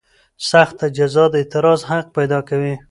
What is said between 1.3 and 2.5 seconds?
د اعتراض حق پیدا